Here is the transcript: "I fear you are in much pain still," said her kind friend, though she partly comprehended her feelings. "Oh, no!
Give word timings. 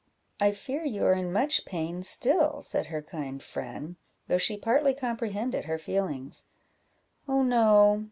"I 0.39 0.51
fear 0.51 0.83
you 0.83 1.05
are 1.05 1.13
in 1.13 1.31
much 1.31 1.63
pain 1.63 2.01
still," 2.01 2.63
said 2.63 2.87
her 2.87 3.03
kind 3.03 3.39
friend, 3.43 3.97
though 4.27 4.39
she 4.39 4.57
partly 4.57 4.95
comprehended 4.95 5.65
her 5.65 5.77
feelings. 5.77 6.47
"Oh, 7.27 7.43
no! 7.43 7.99